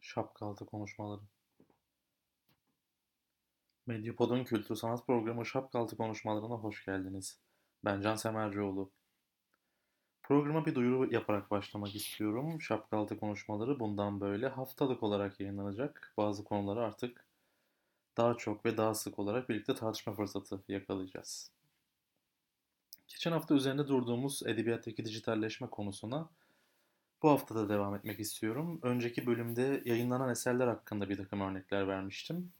[0.00, 1.22] Şapkaltı konuşmaları.
[3.86, 7.38] Medyapod'un kültür sanat programı Şapkaltı konuşmalarına hoş geldiniz.
[7.84, 8.90] Ben Can Semercioğlu.
[10.22, 12.60] Programa bir duyuru yaparak başlamak istiyorum.
[12.60, 16.12] Şapkaltı konuşmaları bundan böyle haftalık olarak yayınlanacak.
[16.16, 17.24] Bazı konuları artık
[18.16, 21.50] daha çok ve daha sık olarak birlikte tartışma fırsatı yakalayacağız.
[23.08, 26.28] Geçen hafta üzerinde durduğumuz edebiyattaki dijitalleşme konusuna
[27.22, 28.80] bu hafta da devam etmek istiyorum.
[28.82, 32.52] Önceki bölümde yayınlanan eserler hakkında bir takım örnekler vermiştim.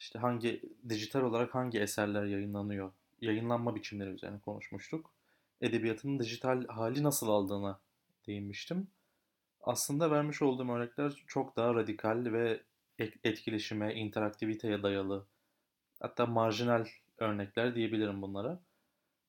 [0.00, 5.10] İşte hangi dijital olarak hangi eserler yayınlanıyor, yayınlanma biçimleri üzerine konuşmuştuk.
[5.60, 7.80] Edebiyatın dijital hali nasıl aldığına
[8.26, 8.88] değinmiştim.
[9.60, 12.62] Aslında vermiş olduğum örnekler çok daha radikal ve
[13.24, 15.26] etkileşime, interaktiviteye dayalı,
[16.00, 16.86] hatta marjinal
[17.18, 18.60] örnekler diyebilirim bunlara.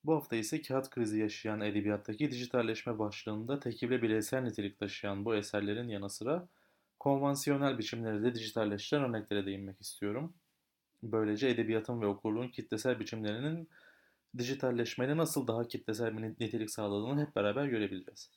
[0.03, 5.35] Bu hafta ise kağıt krizi yaşayan edebiyattaki dijitalleşme başlığında tekil ve bireysel nitelik taşıyan bu
[5.35, 6.47] eserlerin yanı sıra
[6.99, 10.33] konvansiyonel biçimleri de dijitalleştiren örneklere değinmek istiyorum.
[11.03, 13.69] Böylece edebiyatın ve okurluğun kitlesel biçimlerinin
[14.37, 18.31] dijitalleşmeyle nasıl daha kitlesel bir nitelik sağladığını hep beraber görebileceğiz.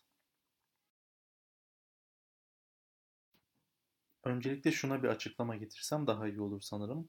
[4.25, 7.08] Öncelikle şuna bir açıklama getirsem daha iyi olur sanırım.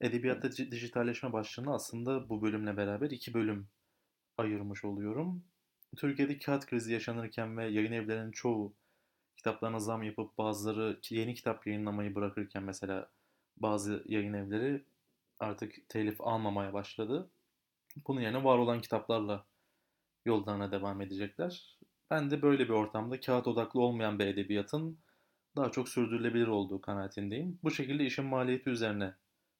[0.00, 3.68] Edebiyatta dijitalleşme başlığını aslında bu bölümle beraber iki bölüm
[4.38, 5.44] ayırmış oluyorum.
[5.96, 8.76] Türkiye'de kağıt krizi yaşanırken ve yayın evlerinin çoğu
[9.36, 13.10] kitaplarına zam yapıp bazıları yeni kitap yayınlamayı bırakırken mesela
[13.56, 14.84] bazı yayın evleri
[15.38, 17.30] artık telif almamaya başladı.
[18.06, 19.46] Bunun yerine var olan kitaplarla
[20.24, 21.78] yollarına devam edecekler.
[22.10, 24.98] Ben de böyle bir ortamda kağıt odaklı olmayan bir edebiyatın
[25.56, 27.58] daha çok sürdürülebilir olduğu kanaatindeyim.
[27.62, 29.14] Bu şekilde işin maliyeti üzerine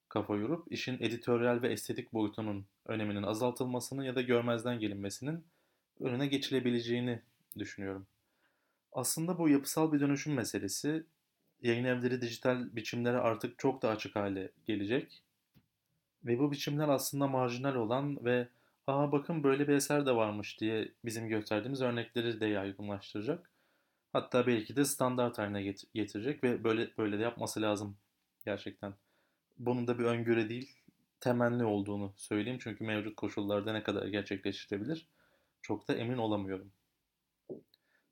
[0.09, 5.45] kafa yorup işin editoryal ve estetik boyutunun öneminin azaltılmasının ya da görmezden gelinmesinin
[5.99, 7.21] önüne geçilebileceğini
[7.57, 8.07] düşünüyorum.
[8.91, 11.05] Aslında bu yapısal bir dönüşüm meselesi.
[11.65, 15.23] Yayın evleri dijital biçimlere artık çok da açık hale gelecek.
[16.25, 18.47] Ve bu biçimler aslında marjinal olan ve
[18.87, 23.51] ''Aa bakın böyle bir eser de varmış'' diye bizim gösterdiğimiz örnekleri de yaygınlaştıracak.
[24.13, 27.97] Hatta belki de standart haline getirecek ve böyle böyle de yapması lazım
[28.45, 28.93] gerçekten
[29.57, 30.75] bunun da bir öngörü değil,
[31.19, 32.59] temenni olduğunu söyleyeyim.
[32.61, 35.07] Çünkü mevcut koşullarda ne kadar gerçekleştirebilir
[35.61, 36.71] çok da emin olamıyorum.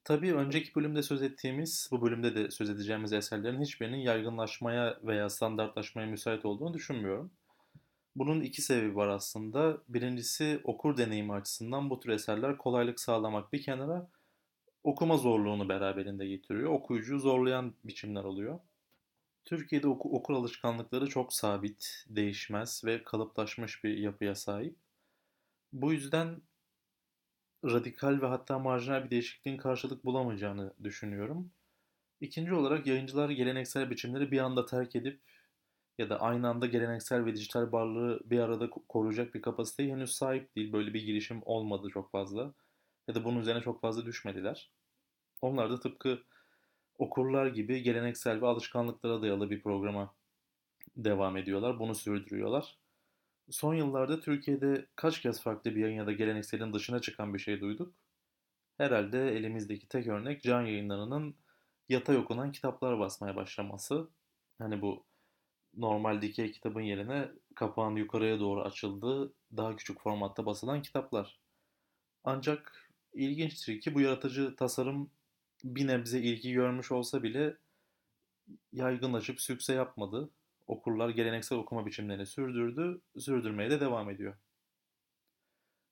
[0.04, 6.08] Tabii önceki bölümde söz ettiğimiz, bu bölümde de söz edeceğimiz eserlerin hiçbirinin yaygınlaşmaya veya standartlaşmaya
[6.08, 7.32] müsait olduğunu düşünmüyorum.
[8.16, 9.78] Bunun iki sebebi var aslında.
[9.90, 14.08] Birincisi okur deneyimi açısından bu tür eserler kolaylık sağlamak bir kenara
[14.84, 16.72] okuma zorluğunu beraberinde getiriyor.
[16.72, 18.60] Okuyucuyu zorlayan biçimler oluyor.
[19.46, 24.76] Türkiye'de oku, okur alışkanlıkları çok sabit, değişmez ve kalıplaşmış bir yapıya sahip.
[25.74, 26.42] Bu yüzden
[27.66, 31.52] radikal ve hatta marjinal bir değişikliğin karşılık bulamayacağını düşünüyorum.
[32.22, 35.22] İkinci olarak yayıncılar geleneksel biçimleri bir anda terk edip
[35.98, 40.56] ya da aynı anda geleneksel ve dijital varlığı bir arada koruyacak bir kapasiteye henüz sahip
[40.56, 40.74] değil.
[40.74, 42.54] Böyle bir girişim olmadı çok fazla.
[43.08, 44.72] Ya da bunun üzerine çok fazla düşmediler.
[45.42, 46.24] Onlar da tıpkı
[46.98, 50.16] okurlar gibi geleneksel ve alışkanlıklara dayalı bir programa
[50.98, 51.80] devam ediyorlar.
[51.80, 52.80] Bunu sürdürüyorlar.
[53.50, 57.62] Son yıllarda Türkiye'de kaç kez farklı bir yayın ya da gelenekselin dışına çıkan bir şey
[57.62, 57.94] duyduk?
[58.78, 61.36] Herhalde elimizdeki tek örnek can yayınlarının
[61.90, 64.10] yatay okunan kitaplar basmaya başlaması.
[64.58, 65.06] Hani bu
[65.78, 71.40] normal dikey kitabın yerine kapağın yukarıya doğru açıldığı daha küçük formatta basılan kitaplar.
[72.24, 75.12] Ancak ilginçtir ki bu yaratıcı tasarım
[75.64, 77.58] bir nebze ilgi görmüş olsa bile
[78.72, 80.30] yaygınlaşıp sükse yapmadı.
[80.68, 84.36] Okurlar geleneksel okuma biçimlerini sürdürdü, sürdürmeye de devam ediyor.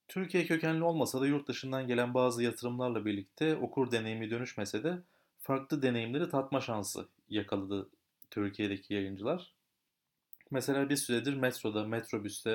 [0.08, 5.04] Türkiye kökenli olmasa da yurt dışından gelen bazı yatırımlarla birlikte okur deneyimi dönüşmese de
[5.40, 7.90] farklı deneyimleri tatma şansı yakaladı
[8.32, 9.54] Türkiye'deki yayıncılar.
[10.52, 12.50] Mesela bir süredir metroda, metrobüste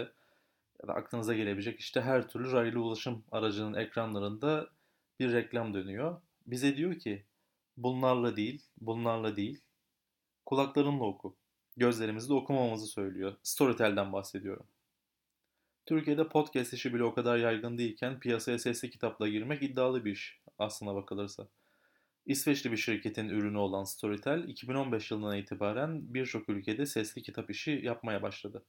[0.82, 4.70] ya da aklınıza gelebilecek işte her türlü raylı ulaşım aracının ekranlarında
[5.20, 7.24] bir reklam dönüyor bize diyor ki
[7.76, 9.60] bunlarla değil, bunlarla değil,
[10.46, 11.36] kulaklarınla oku.
[11.76, 13.37] Gözlerimizle okumamızı söylüyor.
[13.43, 14.67] Storytel'den bahsediyorum.
[15.87, 20.40] Türkiye'de podcast işi bile o kadar yaygın değilken piyasaya sesli kitapla girmek iddialı bir iş
[20.58, 21.49] aslına bakılırsa.
[22.26, 28.23] İsveçli bir şirketin ürünü olan Storytel 2015 yılından itibaren birçok ülkede sesli kitap işi yapmaya
[28.23, 28.64] başladı.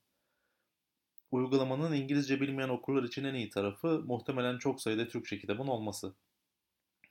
[1.32, 6.14] Uygulamanın İngilizce bilmeyen okurlar için en iyi tarafı muhtemelen çok sayıda Türkçe kitabın olması.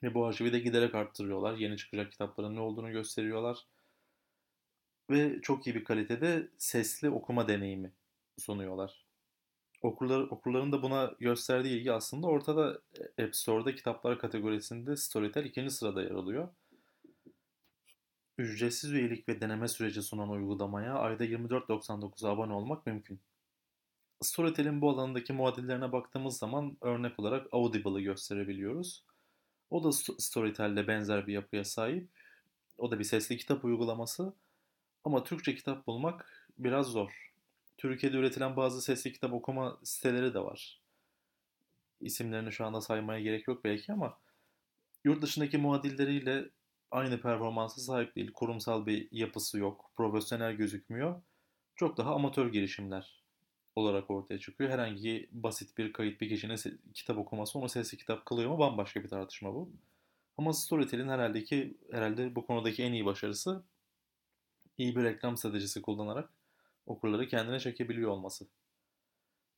[0.03, 1.57] Ve bu arşivi de giderek arttırıyorlar.
[1.57, 3.57] Yeni çıkacak kitapların ne olduğunu gösteriyorlar.
[5.09, 7.91] Ve çok iyi bir kalitede sesli okuma deneyimi
[8.37, 9.05] sunuyorlar.
[9.81, 12.81] Okurlar, okurların da buna gösterdiği ilgi aslında ortada
[13.21, 16.49] App Store'da kitaplar kategorisinde Storytel ikinci sırada yer alıyor.
[18.37, 23.19] Ücretsiz üyelik ve deneme süreci sunan uygulamaya ayda 24.99'a abone olmak mümkün.
[24.21, 29.03] Storytel'in bu alandaki muadillerine baktığımız zaman örnek olarak Audible'ı gösterebiliyoruz.
[29.69, 32.09] O da Storytel'le benzer bir yapıya sahip.
[32.77, 34.33] O da bir sesli kitap uygulaması.
[35.07, 37.31] Ama Türkçe kitap bulmak biraz zor.
[37.77, 40.81] Türkiye'de üretilen bazı sesli kitap okuma siteleri de var.
[42.01, 44.17] İsimlerini şu anda saymaya gerek yok belki ama
[45.03, 46.49] yurt dışındaki muadilleriyle
[46.91, 48.31] aynı performansa sahip değil.
[48.33, 49.91] Kurumsal bir yapısı yok.
[49.95, 51.21] Profesyonel gözükmüyor.
[51.75, 53.23] Çok daha amatör girişimler
[53.75, 54.69] olarak ortaya çıkıyor.
[54.69, 59.09] Herhangi basit bir kayıt bir kişinin kitap okuması onu sesli kitap kılıyor mu bambaşka bir
[59.09, 59.71] tartışma bu.
[60.37, 63.63] Ama Storytel'in herhalde ki herhalde bu konudaki en iyi başarısı
[64.77, 66.29] iyi bir reklam stratejisi kullanarak
[66.85, 68.47] okurları kendine çekebiliyor olması.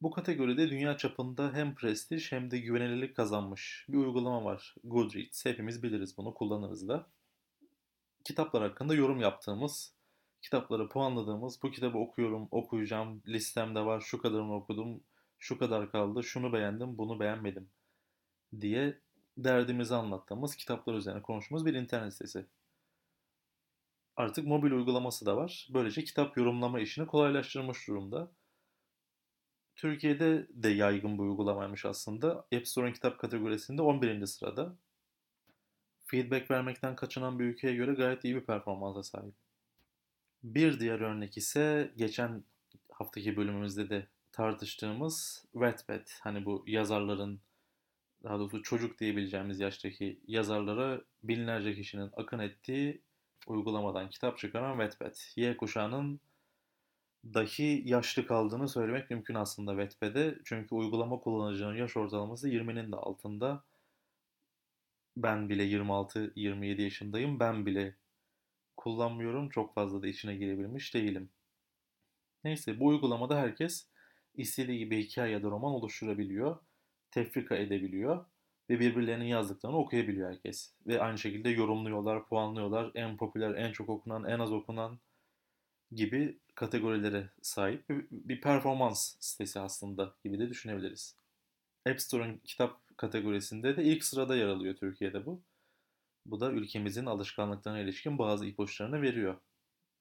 [0.01, 4.75] Bu kategoride dünya çapında hem prestij hem de güvenilirlik kazanmış bir uygulama var.
[4.83, 5.45] Goodreads.
[5.45, 7.07] Hepimiz biliriz bunu, kullanırız da.
[8.24, 9.94] Kitaplar hakkında yorum yaptığımız,
[10.42, 15.04] kitapları puanladığımız, bu kitabı okuyorum, okuyacağım, listemde var, şu kadarını okudum,
[15.39, 17.69] şu kadar kaldı, şunu beğendim, bunu beğenmedim
[18.62, 19.00] diye
[19.38, 22.45] derdimizi anlattığımız, kitaplar üzerine konuştuğumuz bir internet sitesi.
[24.19, 25.68] Artık mobil uygulaması da var.
[25.74, 28.31] Böylece kitap yorumlama işini kolaylaştırmış durumda.
[29.75, 32.45] Türkiye'de de yaygın bu uygulamaymış aslında.
[32.56, 34.25] App Store'un kitap kategorisinde 11.
[34.25, 34.75] sırada.
[36.06, 39.33] Feedback vermekten kaçınan bir ülkeye göre gayet iyi bir performansa sahip.
[40.44, 42.44] Bir diğer örnek ise geçen
[42.92, 46.07] haftaki bölümümüzde de tartıştığımız Wattpad.
[46.21, 47.39] Hani bu yazarların
[48.24, 53.01] daha doğrusu çocuk diyebileceğimiz yaştaki yazarlara binlerce kişinin akın ettiği
[53.48, 55.16] uygulamadan kitap çıkaran Wattpad.
[55.36, 56.20] Y kuşağının
[57.26, 60.38] dahi yaşlı kaldığını söylemek mümkün aslında Wattpad'e.
[60.46, 63.64] Çünkü uygulama kullanıcının yaş ortalaması 20'nin de altında.
[65.18, 67.40] Ben bile 26-27 yaşındayım.
[67.40, 67.96] Ben bile
[68.78, 69.50] kullanmıyorum.
[69.50, 71.30] Çok fazla da içine girebilmiş değilim.
[72.44, 73.88] Neyse bu uygulamada herkes
[74.36, 76.58] istediği gibi hikaye ya da roman oluşturabiliyor.
[77.12, 78.26] Tefrika edebiliyor
[78.69, 80.74] ve birbirlerinin yazdıklarını okuyabiliyor herkes.
[80.88, 82.92] Ve aynı şekilde yorumluyorlar, puanlıyorlar.
[82.95, 85.00] En popüler, en çok okunan, en az okunan
[85.92, 91.16] gibi kategorilere sahip bir performans sitesi aslında gibi de düşünebiliriz.
[91.89, 95.42] App Store'un kitap kategorisinde de ilk sırada yer alıyor Türkiye'de bu.
[96.25, 99.38] Bu da ülkemizin alışkanlıklarına ilişkin bazı ipuçlarını veriyor.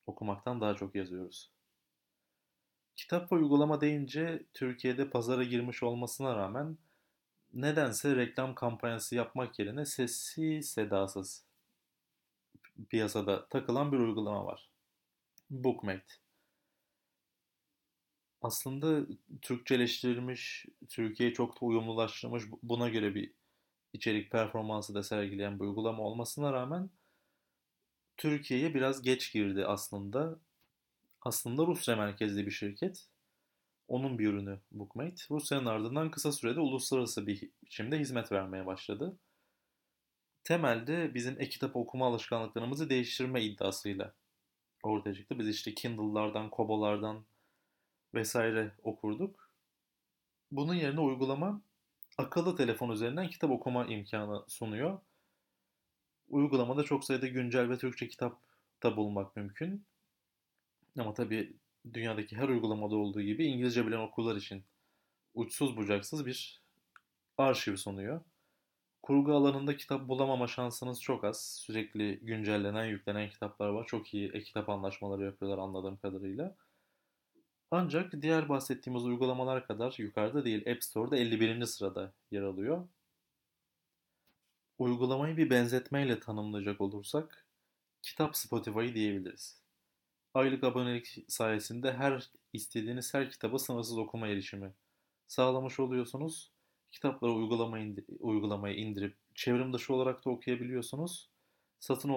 [0.06, 1.50] Okumaktan daha çok yazıyoruz.
[2.96, 6.78] Kitap ve uygulama deyince Türkiye'de pazara girmiş olmasına rağmen
[7.54, 11.44] nedense reklam kampanyası yapmak yerine sessiz sedasız
[12.88, 14.70] piyasada takılan bir uygulama var.
[15.50, 16.14] Bookmate.
[18.42, 19.06] Aslında
[19.42, 23.32] Türkçeleştirilmiş, Türkiye'ye çok da uyumlulaştırılmış, buna göre bir
[23.92, 26.90] içerik performansı da sergileyen bir uygulama olmasına rağmen
[28.16, 30.38] Türkiye'ye biraz geç girdi aslında.
[31.20, 33.08] Aslında Rusya merkezli bir şirket
[33.88, 35.22] onun bir ürünü Bookmate.
[35.30, 39.18] Rusya'nın ardından kısa sürede uluslararası bir biçimde hizmet vermeye başladı.
[40.44, 44.14] Temelde bizim e-kitap okuma alışkanlıklarımızı değiştirme iddiasıyla
[44.82, 45.38] ortaya çıktı.
[45.38, 47.24] Biz işte Kindle'lardan, Kobo'lardan
[48.14, 49.50] vesaire okurduk.
[50.50, 51.62] Bunun yerine uygulama
[52.18, 55.00] akıllı telefon üzerinden kitap okuma imkanı sunuyor.
[56.28, 58.40] Uygulamada çok sayıda güncel ve Türkçe kitap
[58.82, 59.86] da bulmak mümkün.
[60.98, 61.56] Ama tabii
[61.94, 64.64] dünyadaki her uygulamada olduğu gibi İngilizce bilen okullar için
[65.34, 66.62] uçsuz bucaksız bir
[67.38, 68.20] arşiv sunuyor.
[69.02, 71.46] Kurgu alanında kitap bulamama şansınız çok az.
[71.46, 73.86] Sürekli güncellenen, yüklenen kitaplar var.
[73.86, 76.56] Çok iyi e-kitap anlaşmaları yapıyorlar anladığım kadarıyla.
[77.70, 81.64] Ancak diğer bahsettiğimiz uygulamalar kadar yukarıda değil App Store'da 51.
[81.66, 82.88] sırada yer alıyor.
[84.78, 87.46] Uygulamayı bir benzetmeyle tanımlayacak olursak
[88.02, 89.67] kitap Spotify diyebiliriz.
[90.34, 94.72] Aylık abonelik sayesinde her istediğiniz her kitaba sınırsız okuma erişimi
[95.26, 96.52] sağlamış oluyorsunuz.
[96.92, 101.28] Kitapları uygulamayı, uygulamayı indirip çevrim dışı olarak da okuyabiliyorsunuz.
[101.78, 102.08] Satın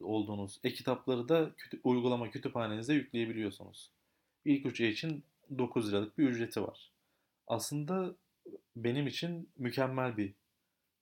[0.00, 3.90] olduğunuz e-kitapları da kütü, uygulama kütüphanenize yükleyebiliyorsunuz.
[4.44, 5.24] İlk üç ay için
[5.58, 6.92] 9 liralık bir ücreti var.
[7.46, 8.16] Aslında
[8.76, 10.34] benim için mükemmel bir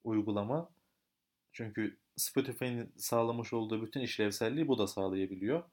[0.04, 0.71] uygulama.
[1.52, 5.64] Çünkü Spotify'ın sağlamış olduğu bütün işlevselliği bu da sağlayabiliyor.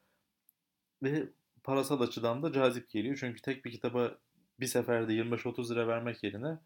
[1.04, 1.30] Ve
[1.64, 3.18] parasal açıdan da cazip geliyor.
[3.20, 4.18] Çünkü tek bir kitaba
[4.60, 6.60] bir seferde 25-30 lira vermek yerine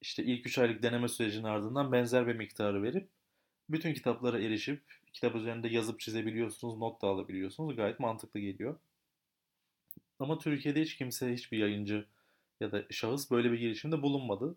[0.00, 3.08] işte ilk 3 aylık deneme sürecinin ardından benzer bir miktarı verip
[3.68, 4.82] bütün kitaplara erişip
[5.12, 7.76] kitap üzerinde yazıp çizebiliyorsunuz, not da alabiliyorsunuz.
[7.76, 8.78] Gayet mantıklı geliyor.
[10.18, 12.06] Ama Türkiye'de hiç kimse, hiçbir yayıncı
[12.60, 14.56] ya da şahıs böyle bir girişimde bulunmadı.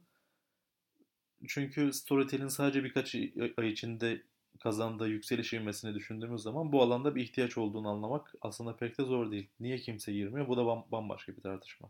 [1.48, 3.16] Çünkü Storytel'in sadece birkaç
[3.58, 4.24] ay içinde
[4.60, 9.32] kazandığı yükseliş ivmesini düşündüğümüz zaman bu alanda bir ihtiyaç olduğunu anlamak aslında pek de zor
[9.32, 9.50] değil.
[9.60, 10.48] Niye kimse girmiyor?
[10.48, 11.90] Bu da bambaşka bir tartışma.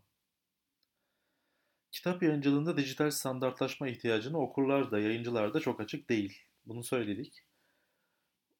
[1.92, 6.42] Kitap yayıncılığında dijital standartlaşma ihtiyacını okurlar da yayıncılar da çok açık değil.
[6.66, 7.44] Bunu söyledik.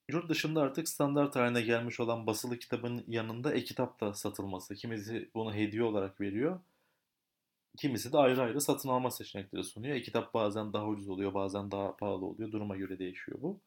[0.08, 4.74] Yurt dışında artık standart haline gelmiş olan basılı kitabın yanında e-kitap da satılması.
[4.74, 6.60] Kimisi bunu hediye olarak veriyor.
[7.78, 9.96] Kimisi de ayrı ayrı satın alma seçenekleri sunuyor.
[9.96, 12.52] E-kitap bazen daha ucuz oluyor, bazen daha pahalı oluyor.
[12.52, 13.60] Duruma göre değişiyor bu.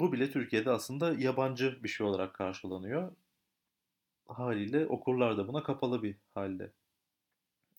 [0.00, 3.12] Bu bile Türkiye'de aslında yabancı bir şey olarak karşılanıyor.
[4.28, 6.72] Haliyle okurlar da buna kapalı bir halde.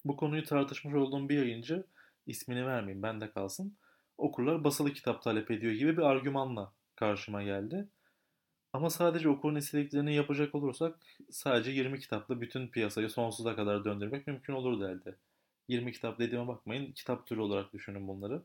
[0.05, 1.85] Bu konuyu tartışmış olduğum bir yayıncı,
[2.27, 3.77] ismini vermeyeyim bende kalsın,
[4.17, 7.87] okurlar basılı kitap talep ediyor gibi bir argümanla karşıma geldi.
[8.73, 10.99] Ama sadece okurun istediklerini yapacak olursak
[11.31, 15.15] sadece 20 kitapla bütün piyasayı sonsuza kadar döndürmek mümkün olur derdi.
[15.67, 18.43] 20 kitap dediğime bakmayın, kitap türü olarak düşünün bunları.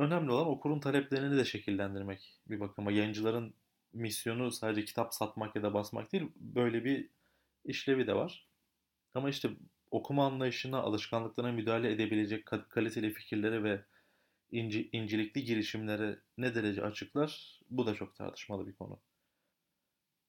[0.00, 2.92] Önemli olan okurun taleplerini de şekillendirmek bir bakıma.
[2.92, 3.54] Yayıncıların
[3.92, 7.08] misyonu sadece kitap satmak ya da basmak değil, böyle bir
[7.64, 8.48] işlevi de var.
[9.14, 9.50] Ama işte
[9.90, 13.84] okuma anlayışına, alışkanlıklarına müdahale edebilecek kaliteli fikirlere ve
[14.52, 19.00] inci, incelikli girişimlere ne derece açıklar bu da çok tartışmalı bir konu.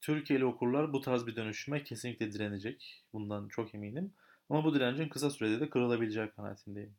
[0.02, 3.04] Türkiye'li okurlar bu tarz bir dönüşüme kesinlikle direnecek.
[3.14, 4.14] Bundan çok eminim.
[4.50, 6.96] Ama bu direncin kısa sürede de kırılabileceği kanaatindeyim.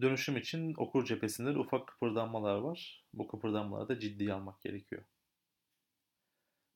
[0.00, 3.04] Dönüşüm için okur cephesinde ufak kıpırdanmalar var.
[3.12, 5.02] Bu kıpırdanmaları da ciddiye almak gerekiyor.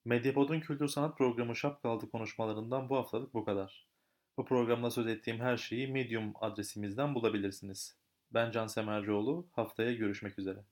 [0.05, 3.89] Medyapod'un kültür sanat programı Şapkaldı konuşmalarından bu haftalık bu kadar.
[4.37, 7.97] Bu programda söz ettiğim her şeyi Medium adresimizden bulabilirsiniz.
[8.31, 9.47] Ben Can Semercioğlu.
[9.53, 10.65] Haftaya görüşmek üzere.